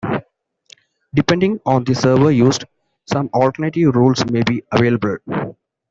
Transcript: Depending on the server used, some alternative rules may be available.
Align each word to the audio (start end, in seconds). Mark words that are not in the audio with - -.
Depending 1.13 1.59
on 1.63 1.83
the 1.83 1.93
server 1.93 2.31
used, 2.31 2.63
some 3.05 3.29
alternative 3.35 3.95
rules 3.95 4.25
may 4.31 4.41
be 4.41 4.63
available. 4.71 5.19